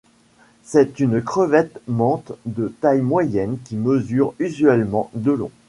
[0.63, 5.51] C'est une crevette-mante de taille moyenne, qui mesure usuellement de long.